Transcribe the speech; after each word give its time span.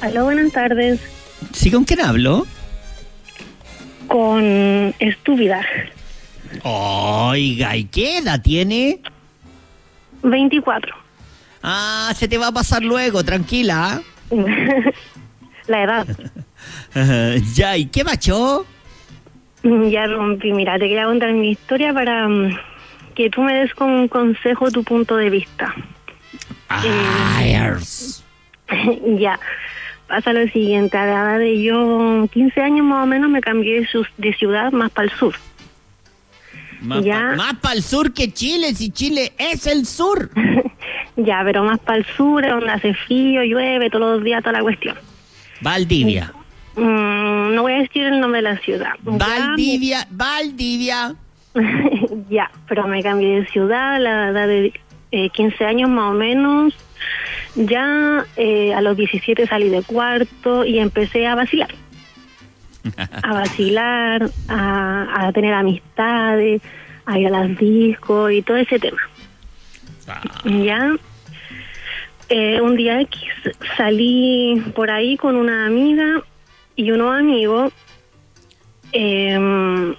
Aló, 0.00 0.24
buenas 0.24 0.52
tardes. 0.52 1.00
¿Sí 1.52 1.70
con 1.70 1.84
quién 1.84 2.00
hablo? 2.00 2.46
Con 4.08 4.94
Estúpida. 4.98 5.64
Oiga, 6.62 7.76
¿y 7.76 7.84
qué 7.84 8.18
edad 8.18 8.40
tiene? 8.40 9.00
24. 10.22 10.94
Ah, 11.62 12.12
se 12.16 12.28
te 12.28 12.38
va 12.38 12.48
a 12.48 12.52
pasar 12.52 12.82
luego, 12.82 13.22
tranquila. 13.24 14.00
La 15.66 15.84
edad. 15.84 16.06
ya, 17.54 17.76
¿y 17.76 17.86
qué 17.86 18.02
macho? 18.02 18.66
Ya 19.62 20.06
rompí. 20.06 20.52
Mira, 20.52 20.74
te 20.74 20.88
quería 20.88 21.04
contar 21.04 21.32
mi 21.32 21.50
historia 21.50 21.92
para 21.92 22.26
mm, 22.26 22.58
que 23.14 23.28
tú 23.28 23.42
me 23.42 23.54
des 23.54 23.74
con 23.74 23.90
un 23.90 24.08
consejo 24.08 24.70
tu 24.70 24.82
punto 24.82 25.16
de 25.16 25.28
vista. 25.28 25.74
Ayers. 26.68 28.24
ya. 29.18 29.38
Pasa 30.10 30.32
lo 30.32 30.44
siguiente, 30.48 30.98
a 30.98 31.06
la 31.06 31.12
edad 31.12 31.38
de 31.38 31.62
yo 31.62 32.26
15 32.32 32.60
años 32.60 32.84
más 32.84 33.04
o 33.04 33.06
menos 33.06 33.30
me 33.30 33.40
cambié 33.40 33.86
de, 34.18 34.32
ciudad 34.34 34.72
más 34.72 34.90
para 34.90 35.04
el 35.08 35.16
sur. 35.16 35.36
Más 36.80 37.04
Ya. 37.04 37.36
para 37.60 37.76
el 37.76 37.82
sur 37.84 38.12
que 38.12 38.32
Chile, 38.32 38.74
si 38.74 38.90
Chile 38.90 39.32
es 39.38 39.68
el 39.68 39.86
sur. 39.86 40.28
Ya, 41.16 41.42
pero 41.44 41.64
más 41.64 41.78
para 41.80 41.98
el 41.98 42.06
sur, 42.06 42.42
es 42.44 42.50
donde 42.50 42.70
hace 42.70 42.94
frío, 42.94 43.42
llueve 43.42 43.90
todos 43.90 44.16
los 44.16 44.24
días, 44.24 44.42
toda 44.42 44.54
la 44.54 44.62
cuestión. 44.62 44.96
Valdivia. 45.60 46.32
Mm, 46.76 47.54
no 47.54 47.62
voy 47.62 47.72
a 47.72 47.78
decir 47.78 48.06
el 48.06 48.20
nombre 48.20 48.38
de 48.38 48.48
la 48.50 48.58
ciudad. 48.58 48.92
Ya, 49.04 49.16
Valdivia, 49.18 50.06
Valdivia. 50.10 51.14
ya, 52.30 52.50
pero 52.68 52.86
me 52.88 53.02
cambié 53.02 53.40
de 53.40 53.46
ciudad 53.48 53.96
a 53.96 53.98
la 53.98 54.28
edad 54.30 54.48
de 54.48 54.72
eh, 55.12 55.28
15 55.30 55.64
años 55.64 55.90
más 55.90 56.10
o 56.12 56.14
menos. 56.14 56.74
Ya 57.54 58.26
eh, 58.36 58.72
a 58.74 58.80
los 58.80 58.96
17 58.96 59.46
salí 59.46 59.68
de 59.68 59.82
cuarto 59.82 60.64
y 60.64 60.78
empecé 60.78 61.26
a 61.26 61.34
vacilar. 61.34 61.74
A 63.22 63.34
vacilar, 63.34 64.30
a, 64.48 65.26
a 65.26 65.32
tener 65.32 65.52
amistades, 65.52 66.62
a 67.04 67.18
ir 67.18 67.26
a 67.26 67.30
las 67.30 67.58
discos 67.58 68.32
y 68.32 68.40
todo 68.40 68.56
ese 68.56 68.78
tema. 68.78 69.00
Ya. 70.44 70.96
Eh, 72.30 72.60
un 72.60 72.76
día 72.76 73.00
X 73.02 73.22
salí 73.76 74.62
por 74.74 74.90
ahí 74.90 75.16
con 75.18 75.36
una 75.36 75.66
amiga 75.66 76.22
y 76.74 76.90
unos 76.90 77.18
amigos. 77.18 77.72
Eh, 78.92 79.94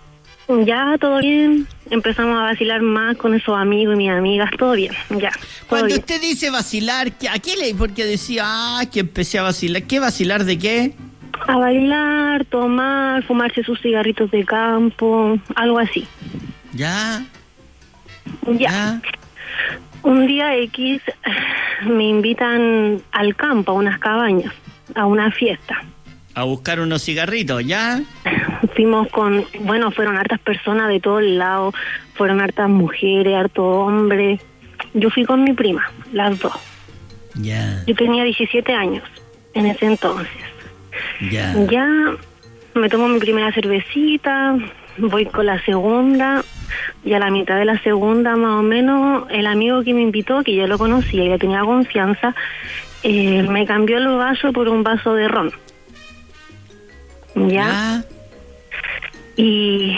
ya 0.65 0.97
todo 0.99 1.19
bien, 1.19 1.67
empezamos 1.91 2.39
a 2.39 2.43
vacilar 2.43 2.81
más 2.81 3.15
con 3.17 3.33
esos 3.35 3.55
amigos 3.57 3.93
y 3.95 3.97
mis 3.97 4.09
amigas, 4.09 4.49
todo 4.57 4.71
bien, 4.73 4.93
ya. 5.09 5.29
todo 5.29 5.67
Cuando 5.67 5.87
bien. 5.87 5.99
usted 5.99 6.19
dice 6.21 6.49
vacilar, 6.49 7.11
¿qué- 7.17 7.29
¿a 7.29 7.37
qué 7.37 7.55
le? 7.57 7.75
Porque 7.75 8.05
decía, 8.05 8.43
ah, 8.45 8.81
que 8.91 9.01
empecé 9.01 9.37
a 9.37 9.43
vacilar. 9.43 9.83
¿Qué 9.83 9.99
vacilar 9.99 10.43
de 10.45 10.57
qué? 10.57 10.93
A 11.47 11.57
bailar, 11.57 12.45
tomar, 12.45 13.23
fumarse 13.23 13.63
sus 13.63 13.79
cigarritos 13.81 14.31
de 14.31 14.43
campo, 14.45 15.37
algo 15.55 15.79
así. 15.79 16.07
Ya, 16.73 17.23
Ya. 18.47 18.57
ya. 18.57 19.01
Un 20.03 20.25
día 20.25 20.55
X 20.57 21.01
me 21.85 22.05
invitan 22.07 23.01
al 23.11 23.35
campo, 23.35 23.71
a 23.71 23.75
unas 23.75 23.99
cabañas, 23.99 24.53
a 24.95 25.05
una 25.05 25.31
fiesta. 25.31 25.83
A 26.35 26.43
buscar 26.43 26.79
unos 26.79 27.03
cigarritos, 27.03 27.65
ya. 27.65 28.01
Fuimos 28.75 29.07
con, 29.09 29.45
bueno, 29.61 29.91
fueron 29.91 30.17
hartas 30.17 30.39
personas 30.39 30.89
de 30.89 30.99
todos 30.99 31.23
lados, 31.23 31.75
fueron 32.15 32.41
hartas 32.41 32.69
mujeres, 32.69 33.35
hartos 33.35 33.65
hombres. 33.65 34.39
Yo 34.93 35.09
fui 35.09 35.25
con 35.25 35.43
mi 35.43 35.53
prima, 35.53 35.89
las 36.13 36.39
dos. 36.39 36.53
Ya, 37.35 37.83
Yo 37.87 37.95
tenía 37.95 38.23
17 38.23 38.73
años 38.73 39.03
en 39.53 39.65
ese 39.65 39.85
entonces. 39.85 40.27
ya. 41.31 41.53
Ya 41.69 41.87
me 42.73 42.89
tomo 42.89 43.07
mi 43.07 43.19
primera 43.19 43.51
cervecita, 43.53 44.57
voy 44.97 45.25
con 45.25 45.45
la 45.45 45.63
segunda 45.63 46.43
y 47.03 47.13
a 47.13 47.19
la 47.19 47.29
mitad 47.29 47.57
de 47.57 47.65
la 47.65 47.81
segunda 47.81 48.35
más 48.35 48.59
o 48.59 48.63
menos 48.63 49.25
el 49.29 49.47
amigo 49.47 49.83
que 49.83 49.93
me 49.93 50.01
invitó, 50.01 50.43
que 50.43 50.55
yo 50.55 50.67
lo 50.67 50.77
conocía 50.77 51.23
y 51.23 51.29
le 51.29 51.37
tenía 51.39 51.61
confianza, 51.61 52.35
eh, 53.03 53.43
me 53.43 53.65
cambió 53.65 53.97
el 53.97 54.07
vaso 54.07 54.51
por 54.53 54.69
un 54.69 54.83
vaso 54.83 55.13
de 55.13 55.27
ron. 55.27 55.51
Ya, 57.35 57.45
Ya. 57.47 58.03
y 59.37 59.97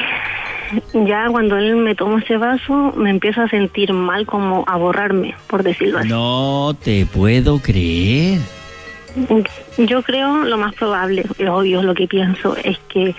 ya 1.05 1.27
cuando 1.29 1.57
él 1.57 1.75
me 1.75 1.95
toma 1.95 2.19
ese 2.19 2.37
vaso 2.37 2.93
me 2.97 3.09
empiezo 3.09 3.41
a 3.41 3.49
sentir 3.49 3.93
mal, 3.93 4.25
como 4.25 4.63
a 4.67 4.75
borrarme, 4.77 5.35
por 5.47 5.63
decirlo 5.63 5.99
así. 5.99 6.09
No 6.09 6.75
te 6.83 7.05
puedo 7.05 7.59
creer. 7.59 8.39
Yo 9.77 10.01
creo 10.01 10.43
lo 10.45 10.57
más 10.57 10.73
probable, 10.73 11.23
obvio, 11.47 11.83
lo 11.83 11.93
que 11.93 12.07
pienso 12.07 12.55
es 12.57 12.79
que 12.89 13.15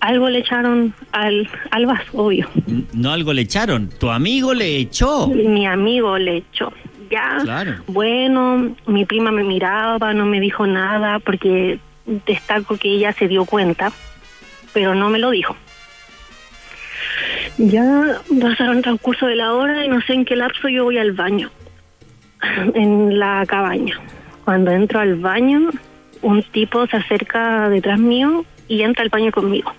algo 0.00 0.30
le 0.30 0.38
echaron 0.38 0.94
al, 1.12 1.48
al 1.70 1.86
vaso, 1.86 2.04
obvio. 2.14 2.48
No 2.94 3.12
algo 3.12 3.32
le 3.34 3.42
echaron. 3.42 3.90
Tu 3.98 4.08
amigo 4.10 4.54
le 4.54 4.76
echó. 4.78 5.26
Mi 5.28 5.66
amigo 5.66 6.16
le 6.18 6.38
echó. 6.38 6.72
Ya, 7.10 7.38
Claro. 7.42 7.74
bueno, 7.88 8.74
mi 8.86 9.04
prima 9.06 9.30
me 9.32 9.42
miraba, 9.42 10.12
no 10.14 10.24
me 10.26 10.40
dijo 10.40 10.66
nada, 10.66 11.18
porque 11.18 11.78
destaco 12.26 12.76
que 12.76 12.90
ella 12.90 13.12
se 13.12 13.28
dio 13.28 13.44
cuenta, 13.44 13.92
pero 14.72 14.94
no 14.94 15.10
me 15.10 15.18
lo 15.18 15.30
dijo. 15.30 15.56
Ya 17.58 18.20
pasaron 18.40 18.82
transcurso 18.82 19.26
de 19.26 19.36
la 19.36 19.52
hora 19.52 19.84
y 19.84 19.88
no 19.88 20.00
sé 20.02 20.14
en 20.14 20.24
qué 20.24 20.36
lapso 20.36 20.68
yo 20.68 20.84
voy 20.84 20.98
al 20.98 21.12
baño, 21.12 21.50
en 22.74 23.18
la 23.18 23.44
cabaña. 23.46 24.00
Cuando 24.44 24.70
entro 24.70 25.00
al 25.00 25.16
baño, 25.16 25.70
un 26.22 26.42
tipo 26.42 26.86
se 26.86 26.96
acerca 26.96 27.68
detrás 27.68 27.98
mío 27.98 28.44
y 28.68 28.82
entra 28.82 29.02
al 29.02 29.10
baño 29.10 29.30
conmigo. 29.32 29.72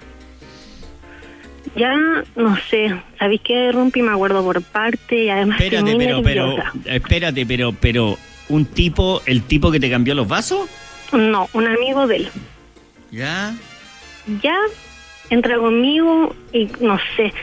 Ya, 1.75 1.96
no 2.35 2.57
sé, 2.69 2.94
¿sabéis 3.17 3.41
qué, 3.44 3.72
Rumpi? 3.72 4.01
Me 4.01 4.11
acuerdo 4.11 4.44
por 4.44 4.61
parte 4.61 5.23
y 5.25 5.29
además 5.29 5.61
Espérate, 5.61 5.96
pero, 5.97 6.22
pero, 6.23 6.47
nerviosa. 6.47 6.73
espérate, 6.85 7.46
pero, 7.46 7.73
pero, 7.73 8.17
¿un 8.50 8.66
tipo, 8.66 9.22
el 9.25 9.44
tipo 9.44 9.72
que 9.72 9.79
te 9.79 9.90
cambió 9.90 10.16
los 10.16 10.28
vasos? 10.28 10.67
No, 11.12 11.47
un 11.53 11.68
amigo 11.68 12.08
de 12.08 12.16
él. 12.18 12.30
Ya. 13.12 13.53
Ya 14.42 14.56
entra 15.30 15.58
conmigo 15.58 16.36
y 16.52 16.70
no 16.80 16.97
sé, 17.16 17.34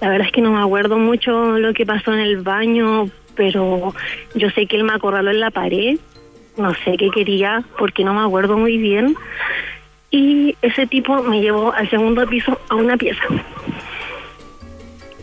la 0.00 0.10
verdad 0.10 0.26
es 0.26 0.32
que 0.32 0.40
no 0.40 0.52
me 0.52 0.62
acuerdo 0.62 0.98
mucho 0.98 1.58
lo 1.58 1.72
que 1.72 1.86
pasó 1.86 2.12
en 2.12 2.20
el 2.20 2.38
baño, 2.38 3.08
pero 3.34 3.94
yo 4.34 4.50
sé 4.50 4.66
que 4.66 4.76
él 4.76 4.84
me 4.84 4.92
acorraló 4.92 5.30
en 5.30 5.40
la 5.40 5.50
pared, 5.50 5.98
no 6.56 6.74
sé 6.84 6.96
qué 6.98 7.10
quería 7.10 7.62
porque 7.78 8.04
no 8.04 8.14
me 8.14 8.20
acuerdo 8.20 8.56
muy 8.56 8.76
bien. 8.76 9.16
Y 10.10 10.56
ese 10.60 10.86
tipo 10.86 11.22
me 11.22 11.40
llevó 11.40 11.72
al 11.72 11.88
segundo 11.88 12.26
piso 12.26 12.60
a 12.68 12.74
una 12.74 12.96
pieza, 12.96 13.22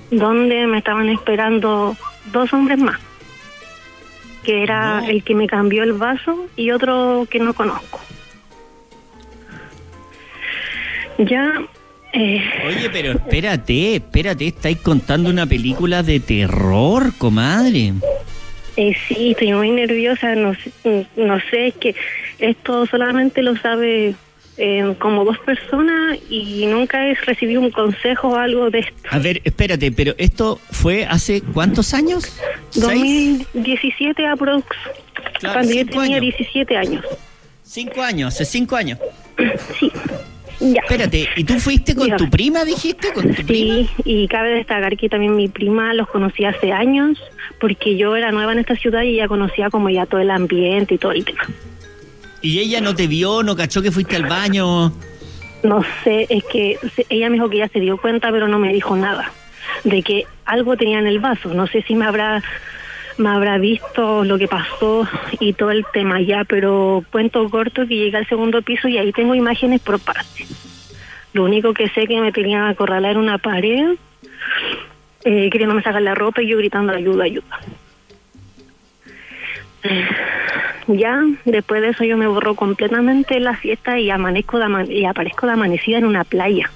donde 0.10 0.66
me 0.66 0.78
estaban 0.78 1.10
esperando 1.10 1.96
dos 2.32 2.54
hombres 2.54 2.80
más, 2.80 3.00
que 4.44 4.64
era 4.64 5.02
No. 5.02 5.08
el 5.08 5.24
que 5.24 5.36
me 5.36 5.48
cambió 5.48 5.84
el 5.84 5.94
vaso 5.94 6.48
y 6.56 6.72
otro 6.72 7.28
que 7.30 7.40
no 7.40 7.54
conozco. 7.54 8.00
Ya, 11.18 11.62
eh, 12.14 12.42
Oye, 12.68 12.90
pero 12.92 13.12
espérate, 13.14 13.96
espérate, 13.96 14.48
estáis 14.48 14.78
contando 14.78 15.30
una 15.30 15.46
película 15.48 16.04
de 16.04 16.20
terror, 16.20 17.12
comadre. 17.18 17.94
Eh, 18.76 18.96
sí, 19.08 19.32
estoy 19.32 19.54
muy 19.54 19.72
nerviosa, 19.72 20.36
no, 20.36 20.56
no 21.16 21.40
sé, 21.50 21.68
es 21.68 21.76
que 21.76 21.96
esto 22.38 22.86
solamente 22.86 23.42
lo 23.42 23.56
sabe 23.58 24.14
eh, 24.58 24.96
como 25.00 25.24
dos 25.24 25.38
personas 25.40 26.18
y 26.30 26.66
nunca 26.68 27.08
he 27.08 27.14
recibido 27.16 27.62
un 27.62 27.72
consejo 27.72 28.30
o 28.30 28.36
algo 28.36 28.70
de 28.70 28.80
esto. 28.80 28.94
A 29.12 29.20
ver, 29.20 29.42
espérate, 29.44 29.92
pero 29.92 30.14
esto 30.18 30.60
fue 30.72 31.06
hace 31.06 31.42
cuántos 31.42 31.94
años? 31.94 32.24
¿Seis? 32.72 33.40
2017 33.54 34.26
aprox, 34.26 34.66
Claro, 35.40 35.54
cuando 35.54 35.74
yo 35.74 35.86
tenía 35.86 36.18
años. 36.18 36.22
17 36.22 36.78
años. 36.78 37.06
Cinco 37.64 38.02
años, 38.02 38.34
hace 38.34 38.46
cinco 38.46 38.76
años. 38.76 38.98
Sí, 39.80 39.92
ya. 40.60 40.82
Espérate, 40.82 41.28
¿y 41.36 41.44
tú 41.44 41.60
fuiste 41.60 41.94
con 41.94 42.06
Dígame. 42.06 42.24
tu 42.26 42.30
prima, 42.32 42.66
dijiste? 42.66 43.14
¿Con 43.14 43.34
tu 43.36 43.46
prima? 43.46 43.76
Sí, 43.76 43.90
y 44.06 44.28
cabe 44.28 44.52
destacar 44.52 44.98
que 44.98 45.08
también 45.10 45.36
mi 45.36 45.48
prima 45.50 45.94
los 45.94 46.08
conocía 46.08 46.50
hace 46.50 46.72
años, 46.72 47.20
porque 47.60 47.96
yo 47.98 48.16
era 48.16 48.32
nueva 48.32 48.54
en 48.54 48.60
esta 48.60 48.76
ciudad 48.76 49.04
y 49.04 49.10
ella 49.16 49.28
conocía 49.28 49.70
como 49.70 49.90
ya 49.90 50.06
todo 50.08 50.20
el 50.20 50.32
ambiente 50.32 50.96
y 50.96 50.98
todo 50.98 51.12
el 51.12 51.26
tema. 51.26 51.44
¿Y 52.42 52.60
ella 52.60 52.82
no 52.82 52.96
te 52.96 53.08
vio, 53.08 53.44
no 53.44 53.56
cachó 53.56 53.82
que 53.82 53.92
fuiste 53.92 54.16
al 54.16 54.26
baño? 54.26 54.94
No 55.64 55.84
sé, 56.04 56.28
es 56.30 56.44
que 56.46 56.78
ella 57.10 57.30
me 57.30 57.36
dijo 57.36 57.50
que 57.50 57.58
ya 57.58 57.68
se 57.68 57.80
dio 57.80 57.98
cuenta, 57.98 58.32
pero 58.32 58.48
no 58.48 58.60
me 58.60 58.72
dijo 58.72 58.96
nada 58.96 59.32
de 59.84 60.02
que 60.04 60.26
algo 60.46 60.78
tenía 60.78 61.00
en 61.00 61.08
el 61.08 61.20
vaso. 61.20 61.54
No 61.54 61.68
sé 61.68 61.84
si 61.84 61.96
me 61.96 62.06
habrá 62.06 62.44
me 63.18 63.30
habrá 63.30 63.58
visto 63.58 64.24
lo 64.24 64.38
que 64.38 64.48
pasó 64.48 65.08
y 65.40 65.54
todo 65.54 65.72
el 65.72 65.86
tema 65.92 66.22
ya, 66.22 66.44
pero 66.44 67.04
cuento 67.12 67.50
corto 67.50 67.88
que 67.88 67.96
llegué 67.96 68.18
al 68.18 68.28
segundo 68.28 68.62
piso 68.62 68.88
y 68.88 69.00
ahí 69.00 69.12
tengo 69.12 69.34
imágenes 69.34 69.82
por 69.82 70.00
parte. 70.00 70.46
Lo 71.34 71.44
único 71.44 71.74
que 71.74 71.90
sé 71.90 72.06
que 72.06 72.22
me 72.22 72.32
tenían 72.32 72.68
acorralar 72.68 73.14
en 73.14 73.18
una 73.18 73.40
pared, 73.40 73.96
eh, 75.24 75.50
queriéndome 75.50 75.82
sacar 75.82 76.02
la 76.02 76.16
ropa 76.16 76.42
y 76.44 76.48
yo 76.48 76.58
gritando 76.58 76.94
ayuda, 76.94 77.24
ayuda. 77.24 77.60
Eh, 79.84 80.08
Ya 80.88 81.22
después 81.46 81.82
de 81.82 81.90
eso 81.90 82.04
yo 82.06 82.18
me 82.18 82.28
borro 82.28 82.56
completamente 82.56 83.36
de 83.36 83.40
la 83.42 83.56
fiesta 83.56 84.00
y 84.00 84.10
amanezco 84.10 84.58
de 84.58 84.94
y 84.94 85.06
aparezco 85.06 85.46
de 85.46 85.54
amanecida 85.54 85.98
en 85.98 86.06
una 86.06 86.24
playa. 86.24 86.72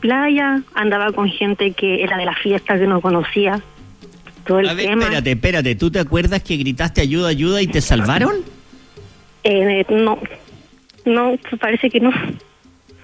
Playa, 0.00 0.62
andaba 0.74 1.12
con 1.12 1.28
gente 1.30 1.72
que 1.72 2.02
era 2.02 2.16
de 2.16 2.24
la 2.24 2.34
fiesta 2.34 2.78
que 2.78 2.86
no 2.86 3.00
conocía. 3.00 3.60
Todo 4.44 4.60
el 4.60 4.68
A 4.68 4.74
ver, 4.74 4.86
tema. 4.86 5.04
espérate, 5.04 5.30
espérate. 5.32 5.74
¿Tú 5.76 5.90
te 5.90 6.00
acuerdas 6.00 6.42
que 6.42 6.56
gritaste 6.56 7.00
ayuda, 7.00 7.28
ayuda 7.28 7.62
y 7.62 7.66
te 7.66 7.80
salvaron? 7.80 8.32
Eh, 9.44 9.84
no, 9.88 10.18
no, 11.04 11.38
parece 11.60 11.88
que 11.88 12.00
no. 12.00 12.10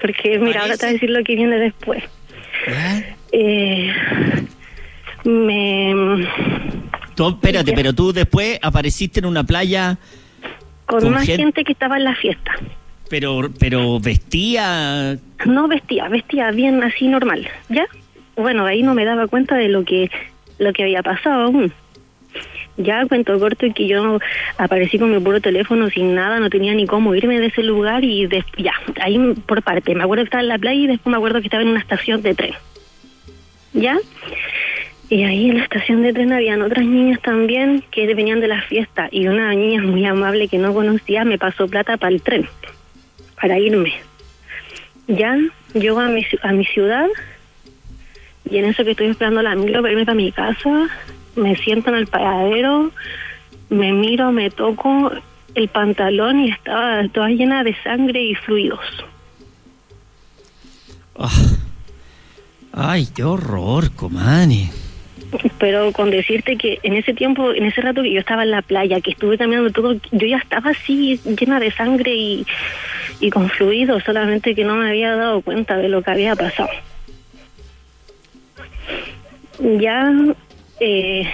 Porque 0.01 0.39
mira, 0.41 0.63
ahora 0.63 0.77
te 0.77 0.87
voy 0.87 0.91
a 0.91 0.93
decir 0.95 1.11
lo 1.11 1.23
que 1.23 1.37
viene 1.37 1.57
después. 1.59 2.03
¿Ah? 2.69 3.01
Eh, 3.31 3.93
me 5.25 5.95
Tú, 7.15 7.29
espérate, 7.29 7.73
pero 7.73 7.93
tú 7.93 8.13
después 8.13 8.59
apareciste 8.63 9.21
en 9.21 9.27
una 9.27 9.45
playa, 9.45 9.99
con 10.87 11.01
¿Con 11.01 11.11
más 11.13 11.25
gen- 11.27 11.39
gente 11.39 11.65
que 11.65 11.73
estaba 11.73 11.97
en 11.97 12.05
la 12.05 12.15
fiesta. 12.15 12.53
pero, 13.09 13.51
pero 13.59 14.01
vestía. 14.01 15.19
No 15.45 15.69
vestía, 15.69 16.09
vestía 16.09 16.51
bien 16.51 16.83
así 16.83 17.09
normal, 17.09 17.49
¿ya? 17.69 17.87
Bueno, 18.37 18.65
ahí 18.65 18.83
no 18.83 18.95
me 18.95 19.05
daba 19.05 19.27
cuenta 19.27 19.57
de 19.57 19.69
lo 19.69 19.85
que 19.85 20.11
lo 20.59 20.73
que 20.73 20.83
había 20.85 21.03
pasado 21.03 21.43
aún. 21.45 21.73
Ya 22.79 23.05
cuento 23.07 23.39
corto 23.39 23.67
que 23.75 23.87
yo 23.87 24.19
aparecí 24.57 24.99
con 24.99 25.11
mi 25.13 25.21
puro 25.21 25.41
teléfono 25.43 25.91
sin 25.91 26.15
nada, 26.15 26.41
no 26.41 26.49
tenía 26.49 26.73
ni 26.73 26.87
cómo 26.87 27.15
irme 27.15 27.39
de 27.39 27.47
ese 27.49 27.63
lugar 27.63 28.03
y 28.05 28.27
des- 28.27 28.45
ya, 28.57 28.73
ahí 29.03 29.19
por 29.47 29.63
parte, 29.63 29.95
me 29.95 30.03
acuerdo 30.05 30.25
que 30.25 30.29
estaba 30.29 30.43
en 30.43 30.49
la 30.49 30.59
playa 30.59 30.81
y 30.81 30.87
después 30.87 31.11
me 31.11 31.17
acuerdo 31.19 31.41
que 31.41 31.49
estaba 31.49 31.63
en 31.63 31.69
una 31.69 31.81
estación 31.81 32.23
de 32.23 32.35
tren. 32.35 32.55
¿Ya? 33.75 33.99
Y 35.13 35.25
ahí 35.25 35.51
en 35.51 35.59
la 35.59 35.65
estación 35.65 36.03
de 36.03 36.15
tren 36.15 36.33
habían 36.33 36.63
otras 36.63 36.87
niñas 36.87 37.21
también 37.21 37.85
que 37.91 38.15
venían 38.15 38.41
de 38.41 38.49
la 38.49 38.63
fiesta 38.63 39.11
y 39.13 39.27
una 39.27 39.53
niña 39.53 39.83
muy 39.83 40.07
amable 40.07 40.49
que 40.49 40.57
no 40.57 40.73
conocía 40.73 41.23
me 41.27 41.37
pasó 41.37 41.69
plata 41.69 41.99
para 41.99 42.15
el 42.15 42.23
tren, 42.23 42.49
para 43.39 43.59
irme. 43.59 43.93
Ya 45.09 45.37
llego 45.75 46.01
a 46.01 46.09
mi, 46.09 46.25
a 46.43 46.53
mi 46.53 46.65
ciudad 46.65 47.09
y 48.49 48.57
en 48.57 48.65
eso 48.65 48.85
que 48.85 48.93
estoy 48.93 49.09
esperando 49.09 49.43
la 49.43 49.55
micro 49.55 49.83
para 49.83 49.93
irme 49.93 50.07
para 50.07 50.17
mi 50.17 50.33
casa, 50.33 50.89
me 51.37 51.57
siento 51.57 51.91
en 51.91 51.97
el 51.97 52.07
paradero, 52.07 52.91
me 53.69 53.93
miro, 53.93 54.33
me 54.33 54.49
toco 54.49 55.13
el 55.55 55.69
pantalón 55.69 56.41
y 56.41 56.53
estaba 56.53 57.07
toda 57.09 57.29
llena 57.29 57.65
de 57.65 57.77
sangre 57.83 58.23
y 58.23 58.35
fluidos. 58.35 59.05
Ah. 61.19 61.29
Ay, 62.73 63.09
qué 63.15 63.25
horror, 63.25 63.91
comani. 63.95 64.71
Pero 65.59 65.93
con 65.93 66.11
decirte 66.11 66.57
que 66.57 66.79
en 66.83 66.95
ese 66.95 67.15
tiempo, 67.15 67.53
en 67.53 67.65
ese 67.65 67.81
rato 67.81 68.03
que 68.03 68.13
yo 68.13 68.21
estaba 68.21 68.43
en 68.43 68.51
la 68.51 68.63
playa, 68.63 69.01
que 69.01 69.13
estuve 69.13 69.39
caminando 69.39 69.71
todo, 69.71 69.95
yo 70.11 70.27
ya 70.27 70.39
estaba 70.39 70.71
así 70.71 71.21
llena 71.39 71.59
de 71.61 71.71
sangre 71.71 72.15
y, 72.15 72.47
y 73.21 73.31
con 73.31 73.49
fluidos, 73.49 74.03
solamente 74.05 74.55
que 74.55 74.65
no 74.65 74.77
me 74.77 74.91
había 74.91 75.17
dado 75.17 75.41
cuenta 75.41 75.77
de 75.77 75.89
lo 75.89 76.03
que 76.03 76.11
había 76.11 76.37
pasado. 76.37 76.71
Ya 79.79 80.13
eh, 80.81 81.31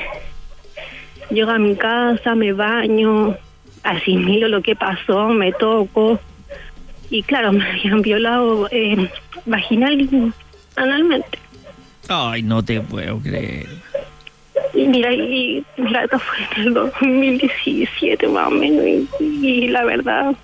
llego 1.30 1.50
a 1.50 1.58
mi 1.58 1.74
casa, 1.76 2.34
me 2.34 2.52
baño, 2.52 3.36
asimilo 3.82 4.48
lo 4.48 4.62
que 4.62 4.76
pasó, 4.76 5.28
me 5.28 5.52
toco 5.52 6.20
y 7.10 7.22
claro, 7.22 7.52
me 7.52 7.68
habían 7.68 8.02
violado 8.02 8.68
eh, 8.70 9.10
vaginal 9.46 10.00
y 10.00 10.32
analmente. 10.76 11.38
Ay, 12.08 12.42
no 12.42 12.62
te 12.62 12.80
puedo 12.80 13.18
creer. 13.20 13.66
Y 14.74 14.84
mira, 14.86 15.12
y 15.12 15.64
mira, 15.76 16.04
esto 16.04 16.18
fue 16.18 16.36
en 16.56 16.68
el 16.68 16.74
2017 16.74 18.28
más 18.28 18.48
o 18.48 18.50
menos, 18.50 18.84
y, 19.20 19.46
y 19.46 19.68
la 19.68 19.84
verdad, 19.84 20.34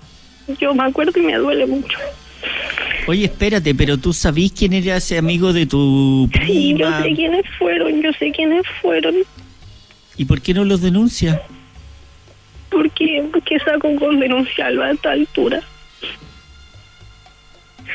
yo 0.59 0.73
me 0.73 0.83
acuerdo 0.83 1.19
y 1.19 1.23
me 1.23 1.35
duele 1.35 1.65
mucho. 1.65 1.97
Oye, 3.07 3.25
espérate, 3.25 3.73
pero 3.75 3.97
tú 3.97 4.13
sabís 4.13 4.51
quién 4.51 4.73
era 4.73 4.97
ese 4.97 5.17
amigo 5.17 5.53
de 5.53 5.65
tu 5.65 6.29
Sí, 6.45 6.75
yo 6.77 6.89
sé 7.01 7.13
quiénes 7.13 7.45
fueron, 7.57 8.01
yo 8.01 8.11
sé 8.13 8.31
quiénes 8.31 8.63
fueron, 8.81 9.15
¿Y 10.17 10.25
por 10.25 10.41
qué 10.41 10.53
no 10.53 10.63
los 10.63 10.81
denuncia? 10.81 11.41
porque, 12.71 13.23
porque 13.31 13.57
saco 13.59 13.95
con 13.95 14.19
denunciarlo 14.19 14.83
a 14.83 14.91
esta 14.91 15.11
altura. 15.11 15.61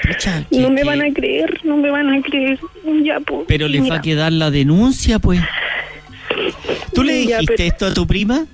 Pucha, 0.07 0.45
que- 0.51 0.59
No 0.59 0.71
me 0.71 0.85
van 0.85 1.03
a 1.03 1.13
creer, 1.13 1.61
no 1.65 1.77
me 1.77 1.91
van 1.91 2.09
a 2.11 2.23
creer. 2.23 2.59
Ya, 3.03 3.21
pues. 3.21 3.43
Pero 3.47 3.69
les 3.69 3.91
va 3.91 3.97
a 3.97 4.01
quedar 4.03 4.33
la 4.33 4.51
denuncia, 4.51 5.19
pues. 5.19 5.41
¿Tú 6.95 7.03
le 7.03 7.25
Ya, 7.27 7.39
dijiste 7.39 7.55
pero- 7.57 7.69
esto 7.69 7.87
a 7.87 7.95
tu 7.95 8.07
prima? 8.07 8.47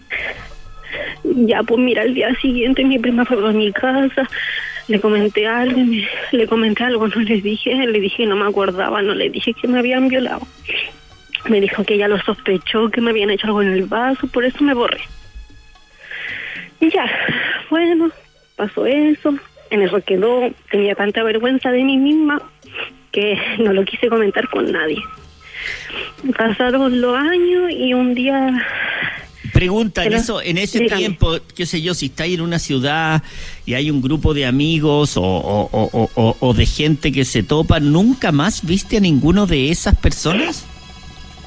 Ya, 1.24 1.62
pues 1.62 1.80
mira, 1.80 2.02
al 2.02 2.14
día 2.14 2.34
siguiente 2.40 2.84
mi 2.84 2.98
prima 2.98 3.24
fue 3.24 3.36
a 3.48 3.52
mi 3.52 3.72
casa, 3.72 4.28
le 4.88 5.00
comenté 5.00 5.46
algo, 5.46 5.78
me- 5.80 6.08
le 6.32 6.46
comenté 6.46 6.84
algo, 6.84 7.08
no 7.08 7.20
le 7.20 7.40
dije, 7.40 7.74
le 7.74 8.00
dije 8.00 8.18
que 8.18 8.26
no 8.26 8.36
me 8.36 8.46
acordaba, 8.48 9.02
no 9.02 9.14
le 9.14 9.28
dije 9.30 9.52
que 9.54 9.66
me 9.68 9.78
habían 9.80 10.08
violado. 10.08 10.46
Me 11.48 11.60
dijo 11.60 11.84
que 11.84 11.94
ella 11.94 12.08
lo 12.08 12.20
sospechó, 12.22 12.88
que 12.90 13.00
me 13.00 13.10
habían 13.10 13.30
hecho 13.30 13.46
algo 13.48 13.62
en 13.62 13.72
el 13.72 13.84
vaso, 13.84 14.26
por 14.28 14.44
eso 14.44 14.62
me 14.64 14.74
borré. 14.74 15.00
Y 16.80 16.90
ya, 16.90 17.06
bueno, 17.70 18.10
pasó 18.56 18.86
eso, 18.86 19.34
en 19.70 19.82
eso 19.82 20.00
quedó, 20.02 20.50
tenía 20.70 20.94
tanta 20.94 21.22
vergüenza 21.22 21.70
de 21.70 21.82
mí 21.84 21.96
misma 21.98 22.40
que 23.12 23.38
no 23.58 23.72
lo 23.72 23.84
quise 23.84 24.08
comentar 24.08 24.48
con 24.48 24.70
nadie. 24.70 24.98
Pasaron 26.36 27.00
los 27.00 27.16
años 27.16 27.70
y 27.70 27.94
un 27.94 28.14
día 28.14 28.48
Pregunta, 29.52 30.04
en, 30.04 30.12
eso, 30.12 30.42
en 30.42 30.58
ese 30.58 30.80
dígame. 30.80 30.98
tiempo, 31.00 31.36
qué 31.54 31.64
sé 31.66 31.80
yo, 31.80 31.94
si 31.94 32.06
estáis 32.06 32.34
en 32.34 32.40
una 32.42 32.58
ciudad 32.58 33.22
y 33.64 33.74
hay 33.74 33.90
un 33.90 34.02
grupo 34.02 34.34
de 34.34 34.44
amigos 34.44 35.16
o, 35.16 35.22
o- 35.22 35.70
o- 35.72 36.36
o- 36.40 36.54
de 36.54 36.66
gente 36.66 37.10
que 37.12 37.24
se 37.24 37.42
topa, 37.42 37.80
¿nunca 37.80 38.32
más 38.32 38.66
viste 38.66 38.98
a 38.98 39.00
ninguno 39.00 39.46
de 39.46 39.70
esas 39.70 39.96
personas? 39.96 40.66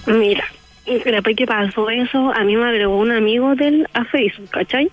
Mira, 0.08 0.44
después 0.88 1.36
que 1.36 1.46
pasó 1.46 1.90
eso, 1.90 2.32
a 2.34 2.44
mí 2.46 2.56
me 2.56 2.66
agregó 2.66 2.98
un 2.98 3.12
amigo 3.12 3.54
de 3.56 3.68
él 3.68 3.88
a 3.94 4.06
Facebook, 4.06 4.50
¿cachai? 4.50 4.90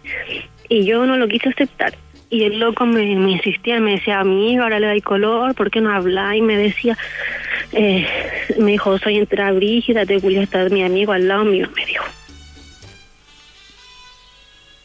Y 0.69 0.84
yo 0.84 1.06
no 1.06 1.17
lo 1.17 1.26
quise 1.29 1.49
aceptar. 1.49 1.94
Y 2.29 2.43
el 2.43 2.58
loco 2.58 2.84
me, 2.87 3.14
me 3.17 3.31
insistía, 3.31 3.79
me 3.81 3.93
decía, 3.93 4.19
amigo, 4.20 4.64
ahora 4.64 4.81
le 4.81 4.88
dais 4.88 5.02
color, 5.05 5.55
¿por 5.55 5.70
qué 5.70 5.81
no 5.81 5.90
habláis? 5.94 6.40
Y 6.40 6.43
me 6.43 6.56
decía, 6.58 6.99
eh, 7.73 8.07
me 8.59 8.73
dijo, 8.73 8.99
soy 8.99 9.17
entera 9.17 9.53
brígida, 9.53 10.07
te 10.07 10.21
culia 10.21 10.43
estar 10.43 10.71
mi 10.71 10.83
amigo 10.83 11.13
al 11.13 11.29
lado 11.29 11.45
mío, 11.45 11.69
me 11.75 11.87
dijo. 11.87 12.05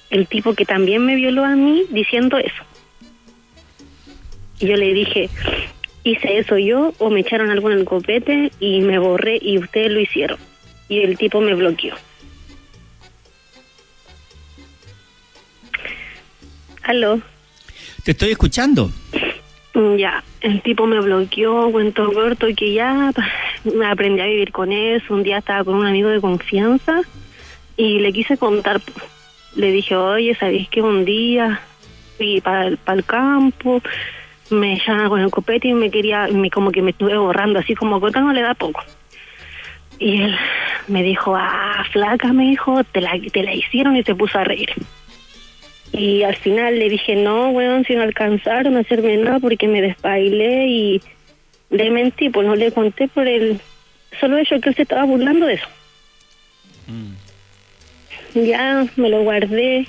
El 0.09 0.27
tipo 0.27 0.53
que 0.53 0.65
también 0.65 1.05
me 1.05 1.15
violó 1.15 1.45
a 1.45 1.55
mí 1.55 1.85
diciendo 1.89 2.37
eso. 2.37 2.63
Y 4.59 4.67
yo 4.67 4.75
le 4.75 4.93
dije, 4.93 5.29
hice 6.03 6.37
eso 6.37 6.57
yo 6.57 6.93
o 6.97 7.09
me 7.09 7.21
echaron 7.21 7.49
algo 7.49 7.71
en 7.71 7.79
el 7.79 7.85
copete 7.85 8.51
y 8.59 8.81
me 8.81 8.99
borré 8.99 9.39
y 9.41 9.57
ustedes 9.57 9.91
lo 9.91 9.99
hicieron. 9.99 10.37
Y 10.89 10.99
el 10.99 11.17
tipo 11.17 11.39
me 11.39 11.55
bloqueó. 11.55 11.95
Aló. 16.83 17.21
Te 18.03 18.11
estoy 18.11 18.31
escuchando. 18.31 18.91
Mm, 19.81 19.97
Ya, 19.97 20.23
el 20.41 20.61
tipo 20.61 20.85
me 20.85 20.99
bloqueó, 20.99 21.71
cuento 21.71 22.11
corto 22.13 22.47
que 22.55 22.73
ya 22.73 23.11
me 23.63 23.85
aprendí 23.85 24.21
a 24.21 24.25
vivir 24.25 24.51
con 24.51 24.71
eso. 24.71 25.13
Un 25.13 25.23
día 25.23 25.39
estaba 25.39 25.63
con 25.63 25.75
un 25.75 25.85
amigo 25.85 26.09
de 26.09 26.21
confianza 26.21 27.01
y 27.77 27.99
le 27.99 28.13
quise 28.13 28.37
contar. 28.37 28.81
Le 29.55 29.71
dije, 29.71 29.95
oye, 29.95 30.35
¿sabéis 30.35 30.69
que 30.69 30.81
un 30.81 31.03
día 31.03 31.59
fui 32.17 32.41
para 32.41 32.67
el, 32.67 33.03
campo, 33.05 33.81
me 34.51 34.73
echaron 34.73 35.09
con 35.09 35.19
el 35.19 35.31
copete 35.31 35.69
y 35.69 35.73
me 35.73 35.89
quería, 35.89 36.27
me, 36.27 36.49
como 36.51 36.71
que 36.71 36.81
me 36.81 36.91
estuve 36.91 37.17
borrando, 37.17 37.59
así 37.59 37.73
como 37.73 37.99
gota 37.99 38.21
no 38.21 38.33
le 38.33 38.41
da 38.41 38.53
poco. 38.53 38.83
Y 39.97 40.21
él 40.21 40.35
me 40.87 41.03
dijo, 41.03 41.35
ah, 41.35 41.83
flaca, 41.91 42.31
me 42.33 42.49
dijo, 42.49 42.83
te 42.83 43.01
la, 43.01 43.11
te 43.31 43.43
la 43.43 43.53
hicieron 43.53 43.95
y 43.95 44.03
se 44.03 44.15
puso 44.15 44.37
a 44.37 44.43
reír. 44.43 44.69
Y 45.93 46.23
al 46.23 46.35
final 46.35 46.79
le 46.79 46.89
dije, 46.89 47.15
no, 47.15 47.49
weón, 47.49 47.83
si 47.85 47.95
no 47.95 48.01
alcanzaron 48.01 48.77
a 48.77 48.81
hacerme 48.81 49.17
nada 49.17 49.39
porque 49.39 49.67
me 49.67 49.81
desbailé 49.81 50.67
y 50.67 51.01
le 51.69 51.91
mentí, 51.91 52.29
pues 52.29 52.47
no 52.47 52.55
le 52.55 52.71
conté 52.71 53.07
por 53.07 53.27
el 53.27 53.59
solo 54.19 54.37
hecho 54.37 54.59
que 54.59 54.69
él 54.69 54.75
se 54.75 54.83
estaba 54.83 55.03
burlando 55.03 55.45
de 55.45 55.55
eso. 55.55 55.67
Ya 58.33 58.85
me 58.95 59.09
lo 59.09 59.23
guardé, 59.23 59.85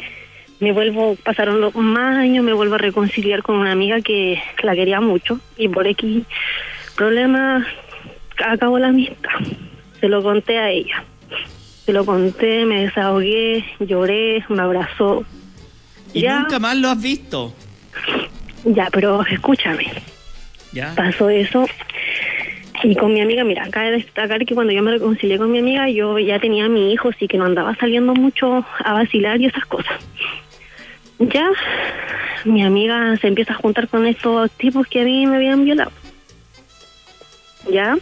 me 0.61 0.73
vuelvo, 0.73 1.17
pasaron 1.25 1.61
los 1.61 1.75
más 1.75 2.17
años, 2.17 2.45
me 2.45 2.53
vuelvo 2.53 2.75
a 2.77 2.79
reconciliar 2.79 3.43
con 3.43 3.57
una 3.57 3.73
amiga 3.73 4.01
que 4.01 4.43
la 4.63 4.75
quería 4.75 5.01
mucho 5.01 5.41
y 5.57 5.69
por 5.69 5.87
aquí 5.87 6.25
problema 6.97 7.67
acabó 8.45 8.79
la 8.79 8.89
amistad. 8.89 9.31
Se 10.01 10.09
lo 10.09 10.23
conté 10.23 10.59
a 10.59 10.71
ella. 10.71 11.05
Se 11.85 11.93
lo 11.93 12.05
conté, 12.05 12.65
me 12.65 12.83
desahogué, 12.83 13.65
lloré, 13.81 14.45
me 14.49 14.63
abrazó. 14.63 15.25
Y 16.13 16.21
Ya. 16.21 16.41
nunca 16.41 16.59
más 16.59 16.77
lo 16.77 16.89
has 16.91 17.01
visto. 17.01 17.55
Ya, 18.65 18.89
pero 18.93 19.25
escúchame. 19.27 19.87
¿Ya? 20.73 20.95
pasó 20.95 21.29
eso 21.29 21.67
Y 22.85 22.97
con 22.97 23.13
mi 23.13 23.21
amiga, 23.21 23.45
mira, 23.45 23.69
cabe 23.71 23.91
destacar 23.93 24.45
que 24.47 24.55
cuando 24.55 24.73
yo 24.73 24.83
me 24.83 24.91
reconcilié 24.91 25.37
con 25.39 25.53
mi 25.53 25.59
amiga, 25.59 25.89
yo 25.91 26.19
ya 26.19 26.41
tenía 26.41 26.65
a 26.65 26.69
mi 26.69 26.93
hijo, 26.93 27.11
así 27.11 27.29
que 27.29 27.37
no 27.39 27.45
andaba 27.45 27.77
saliendo 27.77 28.13
mucho 28.15 28.65
a 28.85 28.93
vacilar 28.95 29.41
y 29.41 29.47
esas 29.47 29.65
cosas. 29.67 30.01
Ya, 31.21 31.49
mi 32.45 32.65
amiga 32.65 33.17
se 33.19 33.29
empieza 33.29 33.53
a 33.53 33.57
juntar 33.57 33.87
con 33.87 34.05
estos 34.07 34.51
tipos 34.53 34.87
que 34.89 35.03
a 35.03 35.05
mí 35.05 35.27
me 35.27 35.37
habían 35.37 35.65
violado. 35.65 35.93
¿Ya? 37.71 37.97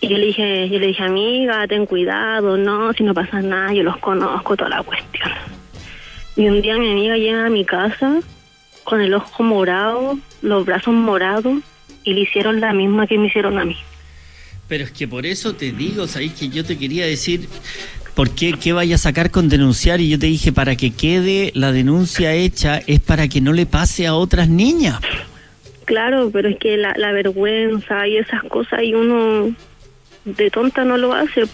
Y 0.00 0.08
yo 0.08 0.18
le 0.18 0.26
dije, 0.26 0.68
yo 0.68 0.78
le 0.80 0.88
dije, 0.88 1.02
amiga, 1.04 1.64
ten 1.68 1.86
cuidado, 1.86 2.56
no, 2.56 2.92
si 2.94 3.04
no 3.04 3.14
pasa 3.14 3.40
nada, 3.42 3.72
yo 3.72 3.84
los 3.84 3.98
conozco, 3.98 4.56
toda 4.56 4.70
la 4.70 4.82
cuestión. 4.82 5.30
Y 6.36 6.48
un 6.48 6.62
día 6.62 6.76
mi 6.78 6.90
amiga 6.90 7.16
llega 7.16 7.46
a 7.46 7.50
mi 7.50 7.64
casa 7.64 8.20
con 8.82 9.00
el 9.00 9.14
ojo 9.14 9.42
morado, 9.42 10.18
los 10.42 10.64
brazos 10.64 10.94
morados, 10.94 11.60
y 12.02 12.12
le 12.12 12.20
hicieron 12.20 12.60
la 12.60 12.72
misma 12.72 13.06
que 13.06 13.18
me 13.18 13.28
hicieron 13.28 13.58
a 13.58 13.64
mí. 13.64 13.76
Pero 14.68 14.84
es 14.84 14.92
que 14.92 15.08
por 15.08 15.26
eso 15.26 15.54
te 15.54 15.72
digo, 15.72 16.06
sabéis 16.06 16.32
que 16.32 16.48
yo 16.48 16.64
te 16.64 16.78
quería 16.78 17.06
decir, 17.06 17.48
¿por 18.14 18.30
qué, 18.30 18.54
qué 18.54 18.72
vaya 18.72 18.96
a 18.96 18.98
sacar 18.98 19.30
con 19.30 19.48
denunciar? 19.48 20.00
Y 20.00 20.08
yo 20.08 20.18
te 20.18 20.26
dije, 20.26 20.52
para 20.52 20.76
que 20.76 20.90
quede 20.90 21.52
la 21.54 21.72
denuncia 21.72 22.34
hecha, 22.34 22.80
es 22.86 23.00
para 23.00 23.28
que 23.28 23.40
no 23.40 23.52
le 23.52 23.66
pase 23.66 24.06
a 24.06 24.14
otras 24.14 24.48
niñas. 24.48 25.00
Claro, 25.84 26.30
pero 26.32 26.48
es 26.48 26.58
que 26.58 26.76
la, 26.76 26.94
la 26.96 27.12
vergüenza 27.12 28.06
y 28.08 28.16
esas 28.16 28.42
cosas, 28.44 28.82
y 28.82 28.94
uno 28.94 29.54
de 30.24 30.50
tonta 30.50 30.84
no 30.84 30.96
lo 30.96 31.12
hace. 31.12 31.44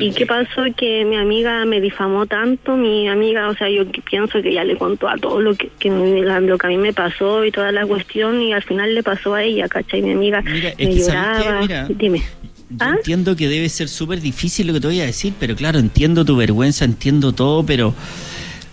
¿Y 0.00 0.12
qué 0.12 0.26
pasó? 0.26 0.64
Que 0.76 1.04
mi 1.04 1.16
amiga 1.16 1.64
me 1.64 1.80
difamó 1.80 2.26
tanto, 2.26 2.76
mi 2.76 3.08
amiga, 3.08 3.48
o 3.48 3.54
sea, 3.54 3.68
yo 3.68 3.84
pienso 4.08 4.42
que 4.42 4.52
ya 4.52 4.64
le 4.64 4.76
contó 4.76 5.08
a 5.08 5.16
todo 5.16 5.40
lo 5.40 5.54
que, 5.54 5.70
lo 5.84 6.58
que 6.58 6.66
a 6.66 6.70
mí 6.70 6.76
me 6.76 6.92
pasó 6.92 7.44
y 7.44 7.50
toda 7.50 7.72
la 7.72 7.86
cuestión 7.86 8.40
y 8.42 8.52
al 8.52 8.62
final 8.62 8.94
le 8.94 9.02
pasó 9.02 9.34
a 9.34 9.42
ella, 9.42 9.68
¿cachai? 9.68 10.02
Mi 10.02 10.12
amiga 10.12 10.42
me 10.42 10.94
lloraba. 10.94 11.66
Dime. 11.88 12.22
Yo 12.70 12.76
¿Ah? 12.78 12.94
entiendo 12.96 13.34
que 13.34 13.48
debe 13.48 13.68
ser 13.68 13.88
súper 13.88 14.20
difícil 14.20 14.68
lo 14.68 14.74
que 14.74 14.80
te 14.80 14.86
voy 14.86 15.00
a 15.00 15.06
decir, 15.06 15.32
pero 15.40 15.56
claro, 15.56 15.80
entiendo 15.80 16.24
tu 16.24 16.36
vergüenza, 16.36 16.84
entiendo 16.84 17.32
todo, 17.32 17.66
pero 17.66 17.94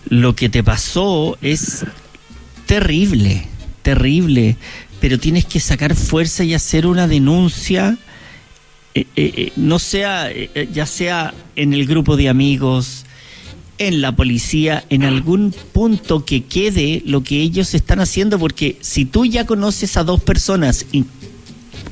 lo 0.08 0.36
que 0.36 0.48
te 0.48 0.62
pasó 0.62 1.36
es 1.42 1.84
terrible, 2.66 3.48
terrible, 3.82 4.56
pero 5.00 5.18
tienes 5.18 5.46
que 5.46 5.58
sacar 5.58 5.96
fuerza 5.96 6.44
y 6.44 6.54
hacer 6.54 6.86
una 6.86 7.08
denuncia 7.08 7.96
eh, 8.94 9.06
eh, 9.16 9.32
eh, 9.36 9.52
no 9.56 9.78
sea, 9.78 10.30
ya 10.72 10.86
sea 10.86 11.34
en 11.56 11.72
el 11.72 11.86
grupo 11.86 12.16
de 12.16 12.28
amigos, 12.28 13.04
en 13.78 14.00
la 14.00 14.12
policía, 14.12 14.84
en 14.90 15.04
algún 15.04 15.54
punto 15.72 16.24
que 16.24 16.44
quede 16.44 17.02
lo 17.06 17.22
que 17.22 17.36
ellos 17.36 17.74
están 17.74 18.00
haciendo, 18.00 18.38
porque 18.38 18.76
si 18.80 19.04
tú 19.04 19.24
ya 19.24 19.46
conoces 19.46 19.96
a 19.96 20.04
dos 20.04 20.20
personas, 20.20 20.86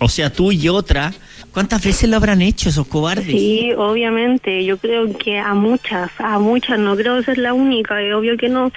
o 0.01 0.09
sea, 0.09 0.33
tú 0.33 0.51
y 0.51 0.69
otra, 0.69 1.15
¿cuántas 1.53 1.85
veces 1.85 2.11
lo 2.11 2.17
habrán 2.17 2.43
hecho 2.43 2.69
esos 2.69 2.87
cobardes? 2.89 3.27
Sí, 3.27 3.73
obviamente, 3.77 4.65
yo 4.65 4.79
creo 4.79 5.17
que 5.17 5.39
a 5.39 5.55
muchas, 5.55 6.11
a 6.19 6.39
muchas, 6.39 6.79
no 6.79 6.97
creo 6.97 7.23
ser 7.23 7.39
la 7.39 7.55
única, 7.55 8.03
es 8.03 8.13
obvio 8.13 8.37
que 8.37 8.49
no. 8.49 8.73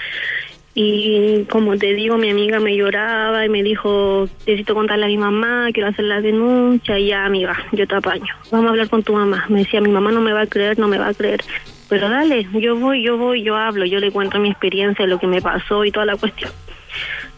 Y 0.76 1.46
como 1.50 1.78
te 1.78 1.94
digo, 1.94 2.18
mi 2.18 2.30
amiga 2.30 2.60
me 2.60 2.76
lloraba 2.76 3.46
y 3.46 3.50
me 3.50 3.64
dijo, 3.64 4.30
necesito 4.40 4.76
contarle 4.76 5.06
a 5.06 5.08
mi 5.08 5.18
mamá, 5.18 5.70
quiero 5.74 5.90
hacer 5.90 6.06
la 6.06 6.22
denuncia. 6.22 6.98
Y 7.00 7.08
ya, 7.08 7.26
amiga, 7.26 7.58
yo 7.72 7.88
te 7.88 7.96
apaño. 7.96 8.34
Vamos 8.52 8.68
a 8.68 8.70
hablar 8.70 8.90
con 8.90 9.04
tu 9.04 9.14
mamá. 9.14 9.46
Me 9.50 9.60
decía, 9.60 9.82
mi 9.82 9.90
mamá 9.90 10.12
no 10.12 10.22
me 10.22 10.32
va 10.32 10.42
a 10.42 10.48
creer, 10.48 10.78
no 10.80 10.88
me 10.88 10.98
va 10.98 11.08
a 11.08 11.14
creer. 11.14 11.42
Pero 11.90 12.08
dale, 12.08 12.48
yo 12.54 12.76
voy, 12.76 13.04
yo 13.04 13.18
voy, 13.18 13.42
yo 13.42 13.56
hablo, 13.56 13.84
yo 13.86 14.00
le 14.00 14.12
cuento 14.12 14.40
mi 14.40 14.52
experiencia, 14.52 15.08
lo 15.08 15.20
que 15.20 15.28
me 15.28 15.42
pasó 15.42 15.84
y 15.86 15.92
toda 15.92 16.06
la 16.06 16.16
cuestión. 16.16 16.52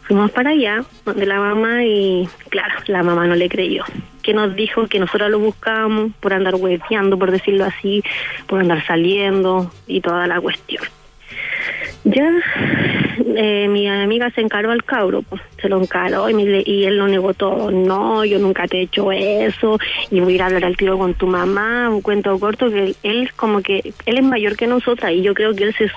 Fuimos 0.04 0.30
para 0.32 0.50
allá, 0.50 0.84
donde 1.06 1.26
la 1.26 1.40
mamá, 1.40 1.86
y 1.86 2.28
claro, 2.50 2.76
la 2.88 3.02
mamá 3.02 3.28
no 3.28 3.36
le 3.36 3.48
creyó. 3.48 3.86
Que 4.22 4.34
nos 4.34 4.54
dijo 4.56 4.88
que 4.88 5.00
nosotros 5.00 5.32
lo 5.32 5.40
buscábamos 5.40 6.12
por 6.20 6.34
andar 6.34 6.56
hueveando, 6.56 7.18
por 7.18 7.32
decirlo 7.32 7.64
así, 7.64 8.04
por 8.46 8.60
andar 8.60 8.86
saliendo 8.86 9.72
y 9.88 10.02
toda 10.02 10.28
la 10.28 10.42
cuestión. 10.42 10.84
Ya 12.04 12.30
eh, 13.36 13.68
mi 13.68 13.88
amiga 13.88 14.30
se 14.32 14.42
encaró 14.42 14.72
al 14.72 14.84
cabro, 14.84 15.22
pues, 15.24 15.42
se 15.62 15.70
lo 15.70 15.82
encaró 15.82 16.30
y, 16.30 16.64
y, 16.66 16.86
él 16.86 16.98
lo 16.98 17.08
negó 17.08 17.34
todo. 17.34 17.72
No, 17.72 18.26
yo 18.26 18.40
nunca 18.40 18.68
te 18.68 18.80
he 18.80 18.82
hecho 18.84 19.12
eso 19.12 19.80
y 20.10 20.20
voy 20.20 20.34
a 20.34 20.36
ir 20.36 20.42
a 20.42 20.46
hablar 20.48 20.66
al 20.66 20.78
tiro 20.78 20.98
con 20.98 21.14
tu 21.14 21.28
mamá. 21.28 21.90
Un 21.90 22.02
cuento 22.02 22.38
corto 22.40 22.70
que 22.70 22.96
él, 23.04 23.32
como 23.36 23.62
que 23.62 23.94
él 24.06 24.18
es 24.18 24.24
mayor 24.24 24.56
que 24.56 24.68
nosotras 24.68 25.12
y 25.12 25.22
yo 25.22 25.34
creo 25.34 25.54
que 25.54 25.66
él 25.66 25.76
se 25.76 25.92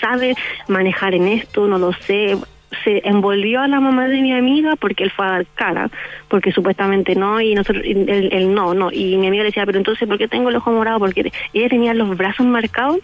sabe 0.00 0.34
manejar 0.68 1.14
en 1.14 1.28
esto, 1.28 1.66
no 1.66 1.78
lo 1.78 1.92
sé 1.92 2.36
se 2.84 3.00
envolvió 3.04 3.60
a 3.60 3.68
la 3.68 3.80
mamá 3.80 4.08
de 4.08 4.20
mi 4.20 4.32
amiga 4.32 4.76
porque 4.76 5.04
él 5.04 5.10
fue 5.10 5.26
a 5.26 5.30
dar 5.30 5.46
cara, 5.54 5.90
porque 6.28 6.52
supuestamente 6.52 7.14
no, 7.14 7.40
y 7.40 7.54
nosotros, 7.54 7.84
él, 7.84 8.54
no, 8.54 8.74
no. 8.74 8.90
Y 8.92 9.16
mi 9.16 9.28
amiga 9.28 9.42
le 9.42 9.50
decía, 9.50 9.66
pero 9.66 9.78
entonces, 9.78 10.06
¿por 10.08 10.18
qué 10.18 10.28
tengo 10.28 10.48
el 10.48 10.56
ojo 10.56 10.72
morado? 10.72 10.98
Porque 10.98 11.32
ella 11.52 11.68
tenía 11.68 11.94
los 11.94 12.16
brazos 12.16 12.46
marcados, 12.46 12.98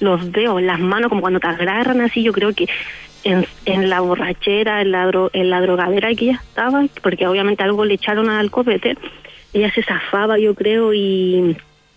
los 0.00 0.30
veo, 0.30 0.60
las 0.60 0.80
manos, 0.80 1.08
como 1.08 1.20
cuando 1.20 1.40
te 1.40 1.48
agarran 1.48 2.00
así, 2.00 2.22
yo 2.22 2.32
creo 2.32 2.52
que 2.52 2.68
en, 3.24 3.46
en 3.64 3.90
la 3.90 4.00
borrachera, 4.00 4.80
en 4.80 4.92
la, 4.92 5.10
en 5.32 5.50
la 5.50 5.60
drogadera 5.60 6.14
que 6.14 6.26
ella 6.26 6.42
estaba, 6.48 6.86
porque 7.02 7.26
obviamente 7.26 7.62
algo 7.62 7.84
le 7.84 7.94
echaron 7.94 8.30
al 8.30 8.50
copete, 8.50 8.96
ella 9.52 9.72
se 9.72 9.82
zafaba, 9.82 10.38
yo 10.38 10.54
creo, 10.54 10.92
y 10.94 11.56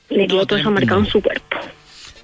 le 0.10 0.28
quedó 0.28 0.46
todo 0.46 0.60
eso 0.60 0.72
marcado 0.72 1.02
en 1.02 1.08
su 1.08 1.22
cuerpo. 1.22 1.58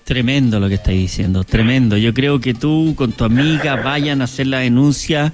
Tremendo 0.03 0.59
lo 0.59 0.69
que 0.69 0.75
estáis 0.75 0.99
diciendo, 0.99 1.43
tremendo. 1.43 1.97
Yo 1.97 2.13
creo 2.13 2.39
que 2.39 2.53
tú 2.53 2.93
con 2.95 3.11
tu 3.11 3.25
amiga 3.25 3.75
vayan 3.75 4.21
a 4.21 4.23
hacer 4.23 4.47
la 4.47 4.59
denuncia 4.59 5.33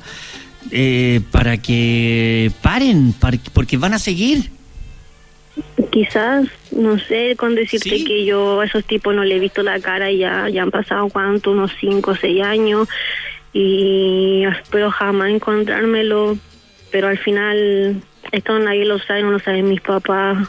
eh, 0.71 1.21
para 1.31 1.57
que 1.57 2.51
paren, 2.61 3.13
porque 3.53 3.77
van 3.77 3.93
a 3.93 3.99
seguir. 3.99 4.49
Quizás, 5.91 6.47
no 6.71 6.97
sé, 6.97 7.35
con 7.35 7.53
decirte 7.53 8.03
que 8.03 8.25
yo 8.25 8.61
a 8.61 8.65
esos 8.65 8.83
tipos 8.83 9.13
no 9.13 9.23
le 9.23 9.35
he 9.35 9.39
visto 9.39 9.61
la 9.61 9.79
cara 9.79 10.11
ya, 10.11 10.49
ya 10.49 10.63
han 10.63 10.71
pasado 10.71 11.07
cuánto, 11.09 11.51
unos 11.51 11.71
5 11.79 12.09
o 12.09 12.15
6 12.15 12.41
años 12.41 12.87
y 13.53 14.43
espero 14.45 14.91
jamás 14.91 15.29
encontrármelo, 15.29 16.37
pero 16.91 17.07
al 17.07 17.17
final 17.17 18.01
esto 18.31 18.59
nadie 18.59 18.85
lo 18.85 18.99
sabe, 18.99 19.23
no 19.23 19.31
lo 19.31 19.39
saben 19.39 19.69
mis 19.69 19.81
papás, 19.81 20.47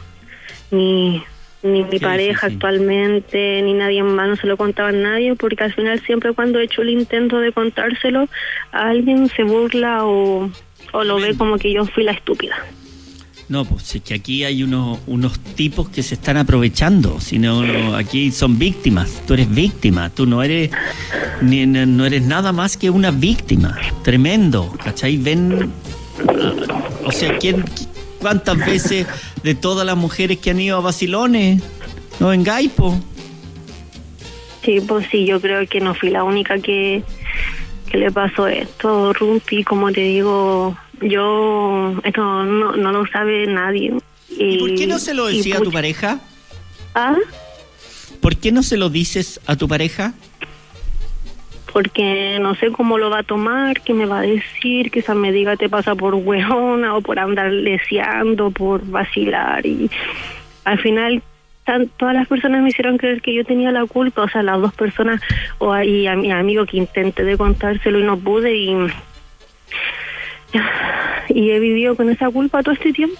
ni 0.71 1.23
ni 1.65 1.83
mi 1.83 1.99
pareja 1.99 2.47
actualmente, 2.47 3.61
ni 3.63 3.73
nadie 3.73 4.03
más, 4.03 4.29
no 4.29 4.35
se 4.35 4.47
lo 4.47 4.55
contaba 4.55 4.89
a 4.89 4.91
nadie, 4.91 5.35
porque 5.35 5.63
al 5.63 5.73
final 5.73 5.99
siempre 6.01 6.33
cuando 6.33 6.59
he 6.59 6.63
hecho 6.63 6.83
el 6.83 6.89
intento 6.89 7.39
de 7.39 7.51
contárselo, 7.51 8.27
alguien 8.71 9.27
se 9.29 9.43
burla 9.43 10.05
o, 10.05 10.49
o 10.93 11.03
lo 11.03 11.19
ve 11.19 11.35
como 11.35 11.57
que 11.57 11.73
yo 11.73 11.85
fui 11.85 12.03
la 12.03 12.11
estúpida. 12.11 12.55
No, 13.47 13.63
pues 13.63 13.95
es 13.95 14.01
que 14.01 14.15
aquí 14.15 14.43
hay 14.43 14.63
unos, 14.63 14.99
unos 15.05 15.39
tipos 15.39 15.89
que 15.89 16.01
se 16.01 16.15
están 16.15 16.37
aprovechando, 16.37 17.19
sino 17.19 17.95
aquí 17.95 18.31
son 18.31 18.57
víctimas, 18.57 19.21
tú 19.27 19.35
eres 19.35 19.53
víctima, 19.53 20.09
tú 20.09 20.25
no 20.25 20.41
eres 20.41 20.71
ni, 21.41 21.65
no 21.67 22.05
eres 22.05 22.23
nada 22.23 22.51
más 22.51 22.75
que 22.75 22.89
una 22.89 23.11
víctima, 23.11 23.77
tremendo, 24.03 24.73
¿cachai? 24.83 25.17
Ven, 25.17 25.71
o 27.05 27.11
sea, 27.11 27.37
¿quién, 27.37 27.63
¿Cuántas 28.25 28.57
veces 28.57 29.05
de 29.43 29.53
todas 29.53 29.85
las 29.85 29.95
mujeres 29.95 30.39
que 30.39 30.49
han 30.49 30.59
ido 30.59 30.77
a 30.77 30.81
Basilones 30.81 31.61
no 32.19 32.33
en 32.33 32.43
Gaipo? 32.43 32.99
Sí, 34.63 34.81
pues 34.81 35.05
sí, 35.11 35.27
yo 35.27 35.39
creo 35.39 35.67
que 35.67 35.79
no 35.79 35.93
fui 35.93 36.09
la 36.09 36.23
única 36.23 36.57
que, 36.57 37.03
que 37.87 37.97
le 37.99 38.09
pasó 38.09 38.47
esto, 38.47 39.13
Rumpi, 39.13 39.63
como 39.63 39.91
te 39.91 40.01
digo, 40.01 40.75
yo, 41.01 41.93
esto 42.03 42.43
no, 42.43 42.75
no 42.75 42.91
lo 42.91 43.07
sabe 43.07 43.47
nadie. 43.47 43.93
¿Y, 44.29 44.57
por 44.59 44.75
qué 44.75 44.87
no 44.87 44.99
se 44.99 45.13
lo 45.13 45.27
decía 45.27 45.57
a 45.57 45.61
tu 45.61 45.71
pareja? 45.71 46.19
¿Ah? 46.93 47.17
¿Por 48.21 48.37
qué 48.37 48.51
no 48.51 48.63
se 48.63 48.77
lo 48.77 48.89
dices 48.89 49.39
a 49.45 49.55
tu 49.55 49.67
pareja? 49.67 50.13
porque 51.75 52.39
no 52.39 52.55
sé 52.55 52.71
cómo 52.71 52.97
lo 52.97 53.09
va 53.09 53.19
a 53.19 53.23
tomar, 53.23 53.81
qué 53.81 53.93
me 53.93 54.05
va 54.05 54.19
a 54.19 54.21
decir, 54.21 54.89
quizás 54.91 55.13
me 55.13 55.33
diga 55.33 55.57
te 55.57 55.67
pasa 55.67 55.93
por 55.93 56.15
hueona 56.15 56.95
o 56.95 57.01
por 57.01 57.19
andar 57.19 57.51
leseando, 57.51 58.49
por 58.49 58.87
vacilar 58.87 59.65
y 59.65 59.91
al 60.63 60.79
final 60.79 61.21
todas 61.97 62.15
las 62.15 62.29
personas 62.29 62.61
me 62.61 62.69
hicieron 62.69 62.97
creer 62.97 63.21
que 63.21 63.33
yo 63.33 63.43
tenía 63.43 63.73
la 63.73 63.85
culpa, 63.85 64.21
o 64.21 64.29
sea, 64.29 64.41
las 64.41 64.61
dos 64.61 64.73
personas 64.73 65.21
o 65.57 65.73
ahí 65.73 66.07
a 66.07 66.15
mi 66.15 66.31
amigo 66.31 66.65
que 66.65 66.77
intenté 66.77 67.25
de 67.25 67.35
contárselo 67.35 67.99
y 67.99 68.03
no 68.03 68.17
pude 68.17 68.55
y 68.55 68.73
y 71.29 71.49
he 71.49 71.59
vivido 71.59 71.95
con 71.95 72.09
esa 72.09 72.29
culpa 72.29 72.63
todo 72.63 72.73
este 72.73 72.93
tiempo. 72.93 73.19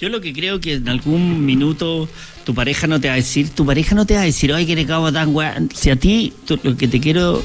Yo 0.00 0.08
lo 0.08 0.20
que 0.20 0.32
creo 0.32 0.60
que 0.60 0.74
en 0.74 0.88
algún 0.88 1.46
minuto 1.46 2.08
tu 2.44 2.54
pareja 2.54 2.86
no 2.86 3.00
te 3.00 3.08
va 3.08 3.14
a 3.14 3.16
decir, 3.16 3.50
tu 3.50 3.64
pareja 3.64 3.94
no 3.94 4.04
te 4.06 4.14
va 4.14 4.22
a 4.22 4.24
decir, 4.24 4.52
ay, 4.52 4.66
que 4.66 4.74
le 4.74 4.84
cago 4.84 5.12
tan 5.12 5.34
weón. 5.34 5.70
Si 5.72 5.88
a 5.88 5.96
ti 5.96 6.32
lo 6.62 6.76
que 6.76 6.88
te 6.88 7.00
quiero 7.00 7.42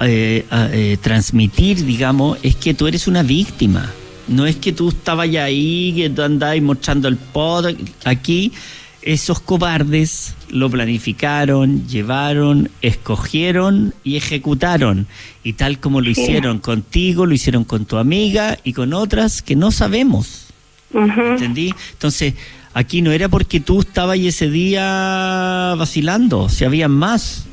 eh, 0.00 0.44
eh, 0.50 0.96
transmitir, 1.00 1.84
digamos, 1.84 2.38
es 2.42 2.56
que 2.56 2.74
tú 2.74 2.86
eres 2.86 3.08
una 3.08 3.22
víctima. 3.22 3.90
No 4.28 4.46
es 4.46 4.56
que 4.56 4.72
tú 4.72 4.90
estabas 4.90 5.28
ahí, 5.36 5.94
que 5.96 6.10
tú 6.10 6.22
andabas 6.22 6.60
mostrando 6.60 7.08
el 7.08 7.16
pod. 7.16 7.74
Aquí, 8.04 8.52
esos 9.00 9.40
cobardes 9.40 10.34
lo 10.50 10.70
planificaron, 10.70 11.86
llevaron, 11.86 12.70
escogieron 12.82 13.94
y 14.04 14.16
ejecutaron. 14.16 15.06
Y 15.42 15.54
tal 15.54 15.78
como 15.78 16.00
lo 16.00 16.10
hicieron 16.10 16.58
contigo, 16.58 17.26
lo 17.26 17.34
hicieron 17.34 17.64
con 17.64 17.84
tu 17.84 17.96
amiga 17.96 18.58
y 18.64 18.72
con 18.72 18.92
otras 18.92 19.42
que 19.42 19.56
no 19.56 19.70
sabemos. 19.70 20.48
¿Entendí? 20.92 21.74
Entonces, 21.92 22.34
aquí 22.74 23.02
no 23.02 23.12
era 23.12 23.28
porque 23.28 23.60
tú 23.60 23.80
estabas 23.80 24.18
ese 24.18 24.50
día 24.50 25.74
vacilando, 25.76 26.48
si 26.48 26.64
habían 26.64 26.92
más. 26.92 27.46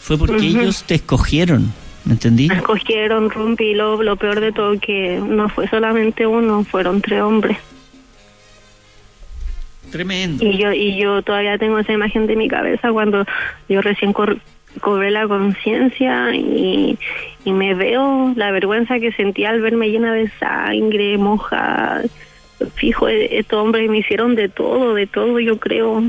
Fue 0.00 0.18
porque 0.18 0.46
ellos 0.46 0.82
te 0.84 0.96
escogieron. 0.96 1.72
¿Me 2.04 2.14
entendí? 2.14 2.48
Escogieron, 2.52 3.30
rompí. 3.30 3.74
Lo, 3.74 4.02
lo 4.02 4.16
peor 4.16 4.40
de 4.40 4.50
todo 4.50 4.78
que 4.80 5.20
no 5.24 5.48
fue 5.48 5.68
solamente 5.68 6.26
uno, 6.26 6.64
fueron 6.64 7.00
tres 7.00 7.22
hombres. 7.22 7.58
Tremendo. 9.92 10.44
Y 10.44 10.56
yo, 10.56 10.72
y 10.72 10.96
yo 10.96 11.22
todavía 11.22 11.58
tengo 11.58 11.78
esa 11.78 11.92
imagen 11.92 12.26
de 12.26 12.34
mi 12.34 12.48
cabeza 12.48 12.90
cuando 12.90 13.26
yo 13.68 13.82
recién 13.82 14.12
cobré 14.12 15.10
la 15.10 15.28
conciencia 15.28 16.34
y, 16.34 16.98
me 17.44 17.74
veo 17.74 18.32
la 18.34 18.50
vergüenza 18.52 18.98
que 18.98 19.12
sentí 19.12 19.44
al 19.44 19.60
verme 19.60 19.90
llena 19.90 20.14
de 20.14 20.30
sangre, 20.40 21.18
moja. 21.18 22.00
Fijo, 22.74 23.08
e, 23.08 23.38
estos 23.38 23.58
hombres 23.58 23.90
me 23.90 23.98
hicieron 23.98 24.34
de 24.34 24.48
todo, 24.48 24.94
de 24.94 25.06
todo, 25.06 25.38
yo 25.40 25.58
creo 25.58 26.02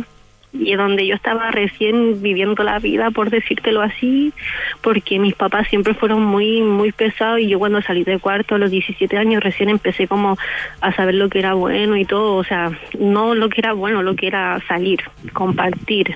y 0.54 0.76
donde 0.76 1.08
yo 1.08 1.16
estaba 1.16 1.50
recién 1.52 2.22
viviendo 2.22 2.64
la 2.64 2.78
vida, 2.80 3.10
por 3.10 3.32
decírtelo 3.32 3.82
así, 3.82 4.34
porque 4.82 5.18
mis 5.18 5.34
papás 5.34 5.68
siempre 5.68 5.96
fueron 5.96 6.24
muy, 6.24 6.62
muy 6.62 6.92
pesados 6.92 7.40
y 7.40 7.48
yo 7.48 7.58
cuando 7.58 7.82
salí 7.82 8.04
de 8.04 8.20
cuarto 8.20 8.56
a 8.56 8.58
los 8.60 8.70
17 8.70 9.18
años 9.18 9.44
recién 9.44 9.70
empecé 9.70 10.08
como 10.08 10.38
a 10.80 10.96
saber 10.96 11.16
lo 11.16 11.30
que 11.30 11.40
era 11.40 11.56
bueno 11.56 11.98
y 11.98 12.06
todo, 12.06 12.36
o 12.36 12.44
sea, 12.44 12.72
no 13.00 13.34
lo 13.34 13.50
que 13.50 13.62
era 13.62 13.74
bueno, 13.74 14.04
lo 14.04 14.16
que 14.16 14.28
era 14.28 14.62
salir, 14.68 15.02
compartir. 15.34 16.16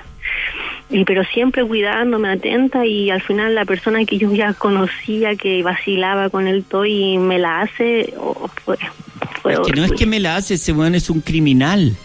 Y, 0.89 1.03
pero 1.03 1.24
siempre 1.24 1.65
cuidándome, 1.65 2.29
atenta 2.29 2.86
y 2.86 3.10
al 3.10 3.22
final 3.22 3.56
la 3.56 3.65
persona 3.65 4.06
que 4.06 4.17
yo 4.17 4.34
ya 4.34 4.53
conocía, 4.53 5.36
que 5.36 5.63
vacilaba 5.63 6.29
con 6.29 6.48
el 6.48 6.63
todo 6.63 6.86
y 6.86 7.17
me 7.17 7.39
la 7.39 7.62
hace, 7.62 8.13
oh, 8.17 8.50
fue, 8.63 8.77
fue 9.41 9.53
es 9.53 9.60
que 9.62 9.74
no 9.74 9.86
es 9.86 9.91
que 9.94 10.06
me 10.06 10.20
la 10.20 10.36
hace, 10.36 10.53
ese 10.53 10.74
bueno 10.74 10.96
es 10.96 11.10
un 11.10 11.22
criminal. 11.22 11.98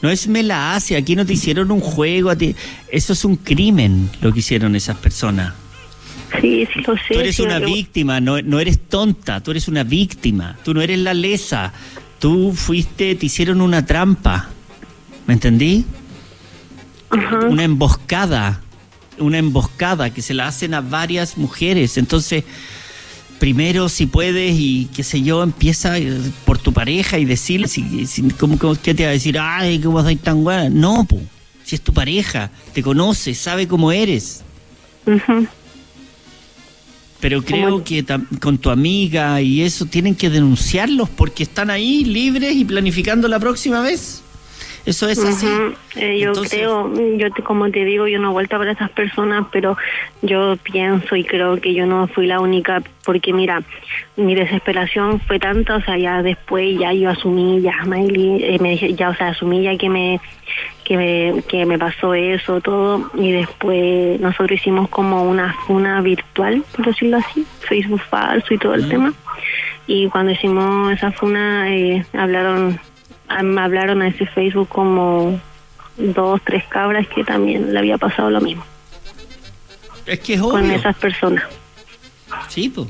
No 0.00 0.10
es 0.10 0.28
me 0.28 0.42
la 0.42 0.74
hace, 0.74 0.96
aquí 0.96 1.16
no 1.16 1.26
te 1.26 1.32
hicieron 1.32 1.70
un 1.70 1.80
juego, 1.80 2.30
a 2.30 2.36
ti. 2.36 2.54
eso 2.90 3.12
es 3.12 3.24
un 3.24 3.36
crimen 3.36 4.08
lo 4.20 4.32
que 4.32 4.40
hicieron 4.40 4.76
esas 4.76 4.96
personas. 4.96 5.54
Sí, 6.40 6.68
sí 6.72 6.80
lo 6.86 6.94
sé. 6.96 7.14
Tú 7.14 7.20
eres 7.20 7.40
una 7.40 7.58
víctima, 7.58 8.20
no, 8.20 8.40
no 8.42 8.60
eres 8.60 8.78
tonta, 8.78 9.40
tú 9.40 9.50
eres 9.50 9.66
una 9.66 9.82
víctima, 9.82 10.56
tú 10.62 10.74
no 10.74 10.82
eres 10.82 10.98
la 10.98 11.14
lesa, 11.14 11.72
tú 12.18 12.52
fuiste, 12.52 13.14
te 13.14 13.26
hicieron 13.26 13.60
una 13.60 13.86
trampa, 13.86 14.50
¿me 15.26 15.34
entendí? 15.34 15.84
Una 17.48 17.64
emboscada, 17.64 18.60
una 19.18 19.38
emboscada 19.38 20.10
que 20.10 20.22
se 20.22 20.34
la 20.34 20.46
hacen 20.46 20.74
a 20.74 20.80
varias 20.80 21.38
mujeres, 21.38 21.96
entonces 21.96 22.44
primero 23.38 23.88
si 23.88 24.06
puedes 24.06 24.54
y 24.58 24.88
qué 24.94 25.02
sé 25.02 25.22
yo, 25.22 25.42
empieza 25.42 25.94
por 26.44 26.58
tu 26.58 26.72
pareja 26.72 27.18
y 27.18 27.24
decirle, 27.24 27.68
si, 27.68 28.06
si, 28.06 28.22
¿cómo, 28.30 28.58
¿qué 28.82 28.94
te 28.94 29.04
va 29.04 29.10
a 29.10 29.12
decir? 29.12 29.38
Ay, 29.38 29.78
que 29.78 29.88
vos 29.88 30.02
sois 30.04 30.20
tan 30.20 30.44
buena. 30.44 30.68
No, 30.68 31.04
po, 31.04 31.20
si 31.64 31.76
es 31.76 31.82
tu 31.82 31.92
pareja, 31.92 32.50
te 32.72 32.82
conoce, 32.82 33.34
sabe 33.34 33.68
cómo 33.68 33.92
eres. 33.92 34.42
Pero 37.20 37.42
creo 37.42 37.82
que 37.82 38.04
con 38.40 38.58
tu 38.58 38.70
amiga 38.70 39.40
y 39.40 39.62
eso 39.62 39.86
tienen 39.86 40.14
que 40.14 40.30
denunciarlos 40.30 41.08
porque 41.08 41.42
están 41.42 41.70
ahí 41.70 42.04
libres 42.04 42.54
y 42.54 42.64
planificando 42.64 43.26
la 43.26 43.40
próxima 43.40 43.80
vez. 43.80 44.22
Eso 44.88 45.06
es 45.06 45.22
así. 45.22 45.46
Eh, 45.96 46.18
yo 46.18 46.32
creo, 46.32 46.90
yo 47.18 47.26
como 47.44 47.70
te 47.70 47.84
digo, 47.84 48.08
yo 48.08 48.18
no 48.18 48.30
he 48.30 48.32
vuelto 48.32 48.56
a 48.56 48.58
ver 48.58 48.70
a 48.70 48.72
esas 48.72 48.90
personas, 48.90 49.46
pero 49.52 49.76
yo 50.22 50.56
pienso 50.62 51.14
y 51.14 51.24
creo 51.24 51.60
que 51.60 51.74
yo 51.74 51.84
no 51.84 52.08
fui 52.08 52.26
la 52.26 52.40
única, 52.40 52.82
porque 53.04 53.34
mira, 53.34 53.62
mi 54.16 54.34
desesperación 54.34 55.20
fue 55.20 55.38
tanta, 55.38 55.76
o 55.76 55.82
sea, 55.82 55.98
ya 55.98 56.22
después 56.22 56.78
ya 56.78 56.94
yo 56.94 57.10
asumí, 57.10 57.60
ya 57.60 57.84
Miley, 57.84 58.42
eh, 58.42 58.58
me 58.60 58.70
dije, 58.70 58.94
ya, 58.94 59.10
o 59.10 59.14
sea, 59.14 59.28
asumí 59.28 59.62
ya 59.62 59.76
que 59.76 59.90
me, 59.90 60.22
que 60.84 60.96
me, 60.96 61.42
que 61.42 61.66
me 61.66 61.78
pasó 61.78 62.14
eso, 62.14 62.62
todo, 62.62 63.10
y 63.14 63.30
después 63.32 64.18
nosotros 64.20 64.52
hicimos 64.52 64.88
como 64.88 65.22
una 65.22 65.52
funa 65.66 66.00
virtual, 66.00 66.64
por 66.74 66.86
decirlo 66.86 67.18
así, 67.18 67.44
Facebook 67.60 68.00
falso 68.08 68.54
y 68.54 68.58
todo 68.58 68.72
el 68.72 68.88
tema. 68.88 69.12
Y 69.86 70.08
cuando 70.08 70.32
hicimos 70.32 70.94
esa 70.94 71.12
funa, 71.12 71.74
eh, 71.74 72.06
hablaron 72.14 72.80
me 73.42 73.60
hablaron 73.60 74.02
a 74.02 74.08
ese 74.08 74.26
Facebook 74.26 74.68
como 74.68 75.40
dos, 75.96 76.40
tres 76.44 76.64
cabras 76.68 77.06
que 77.08 77.24
también 77.24 77.72
le 77.72 77.78
había 77.78 77.98
pasado 77.98 78.30
lo 78.30 78.40
mismo. 78.40 78.64
Es 80.06 80.20
que 80.20 80.34
es 80.34 80.40
obvio. 80.40 80.52
Con 80.52 80.70
esas 80.70 80.96
personas. 80.96 81.44
Sí, 82.48 82.68
pues. 82.68 82.88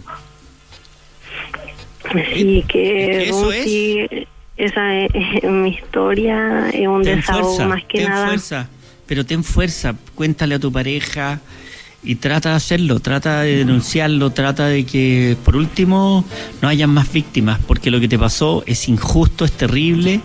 Sí, 2.32 2.64
que, 2.68 3.28
eso 3.28 3.52
es. 3.52 4.26
esa 4.56 4.94
es, 4.94 5.44
mi 5.44 5.70
historia, 5.70 6.70
es 6.70 6.86
un 6.86 7.02
desahogo 7.02 7.64
más 7.66 7.84
que 7.84 7.98
ten 7.98 8.08
nada. 8.08 8.28
Fuerza, 8.28 8.68
pero 9.06 9.26
ten 9.26 9.44
fuerza, 9.44 9.94
cuéntale 10.14 10.54
a 10.54 10.58
tu 10.58 10.72
pareja, 10.72 11.40
y 12.02 12.16
trata 12.16 12.50
de 12.50 12.56
hacerlo, 12.56 13.00
trata 13.00 13.42
de 13.42 13.56
denunciarlo, 13.56 14.30
trata 14.30 14.66
de 14.66 14.84
que 14.84 15.36
por 15.44 15.56
último 15.56 16.24
no 16.62 16.68
hayan 16.68 16.90
más 16.90 17.12
víctimas, 17.12 17.58
porque 17.66 17.90
lo 17.90 18.00
que 18.00 18.08
te 18.08 18.18
pasó 18.18 18.62
es 18.66 18.88
injusto, 18.88 19.44
es 19.44 19.52
terrible 19.52 20.20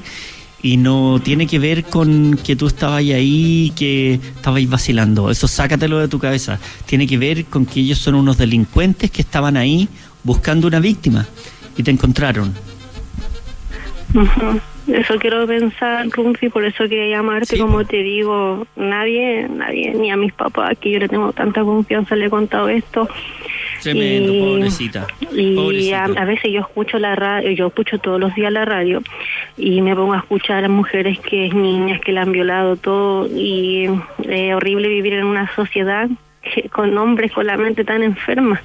y 0.62 0.78
no 0.78 1.20
tiene 1.22 1.46
que 1.46 1.60
ver 1.60 1.84
con 1.84 2.40
que 2.42 2.56
tú 2.56 2.68
estabas 2.68 3.00
ahí, 3.00 3.74
que 3.76 4.14
estabais 4.14 4.70
vacilando. 4.70 5.30
Eso 5.30 5.48
sácatelo 5.48 6.00
de 6.00 6.08
tu 6.08 6.20
cabeza. 6.20 6.58
Tiene 6.86 7.06
que 7.06 7.18
ver 7.18 7.46
con 7.46 7.66
que 7.66 7.82
ellos 7.82 8.00
son 8.00 8.16
unos 8.16 8.38
delincuentes 8.38 9.12
que 9.12 9.22
estaban 9.22 9.58
ahí 9.58 9.90
buscando 10.24 10.68
una 10.68 10.80
víctima 10.80 11.28
y 11.76 11.84
te 11.84 11.92
encontraron. 11.92 12.54
Eso 14.88 15.16
quiero 15.18 15.48
pensar, 15.48 16.08
Rumfi, 16.10 16.50
por 16.50 16.66
eso 16.66 16.84
quería 16.90 17.18
llamarte, 17.18 17.58
como 17.58 17.86
te 17.86 18.04
digo, 18.04 18.68
nadie, 18.76 19.48
nadie, 19.48 19.94
ni 19.94 20.12
a 20.12 20.18
mis 20.18 20.34
papás, 20.34 20.78
que 20.78 20.92
yo 20.92 21.00
le 21.00 21.08
tengo 21.08 21.32
tanta 21.32 21.64
confianza, 21.64 22.16
le 22.16 22.26
he 22.26 22.30
contado 22.30 22.68
esto. 22.68 23.08
Tremendo, 23.82 24.34
pobrecita. 24.34 25.08
Y 25.32 25.92
A, 25.94 26.08
veces 26.26 26.52
yo 26.52 26.62
escucho 26.62 27.00
la 27.00 27.16
radio, 27.16 27.52
yo 27.52 27.68
escucho 27.68 27.98
todos 27.98 28.20
los 28.20 28.36
días 28.36 28.52
la 28.52 28.66
radio 28.66 29.02
y 29.58 29.82
me 29.82 29.96
pongo 29.96 30.14
a 30.14 30.20
escuchar 30.20 30.58
a 30.58 30.62
las 30.62 30.72
mujeres 30.72 31.20
que 31.20 31.48
es 31.48 31.54
niñas 31.54 32.02
que 32.02 32.12
la 32.12 32.24
han 32.24 32.32
violado 32.32 32.76
todo 32.76 33.28
y 33.28 33.90
es 34.24 34.54
horrible 34.54 34.88
vivir 34.90 35.14
en 35.14 35.26
una 35.26 35.54
sociedad 35.56 36.10
con 36.72 36.98
hombres 36.98 37.32
con 37.32 37.48
la 37.48 37.58
mente 37.58 37.84
tan 37.84 38.04
enferma. 38.04 38.62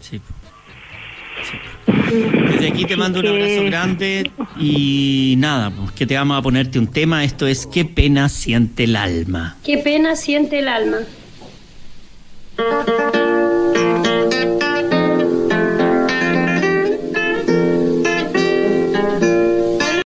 Sí. 0.00 0.20
Desde 1.86 2.68
aquí 2.68 2.84
te 2.84 2.96
mando 2.96 3.20
un 3.20 3.26
abrazo 3.26 3.64
grande 3.64 4.30
y 4.58 5.34
nada, 5.38 5.70
pues 5.70 5.92
que 5.92 6.06
te 6.06 6.14
vamos 6.16 6.38
a 6.38 6.42
ponerte 6.42 6.78
un 6.78 6.86
tema. 6.86 7.24
Esto 7.24 7.46
es 7.46 7.66
¿Qué 7.66 7.84
pena 7.84 8.28
siente 8.28 8.84
el 8.84 8.96
alma? 8.96 9.56
¿Qué 9.64 9.78
pena 9.78 10.16
siente 10.16 10.58
el 10.58 10.68
alma? 10.68 10.98